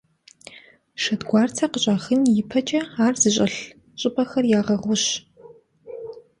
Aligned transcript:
Шэдгуарцэ 1.01 1.65
къыщӀахын 1.71 2.21
ипэкӀэ 2.39 2.81
ар 3.05 3.13
зыщӀэлъ 3.21 3.57
щӀыпӀэхэр 3.99 4.45
ягъэгъущ. 4.59 5.03